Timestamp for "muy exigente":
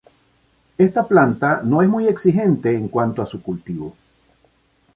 1.87-2.75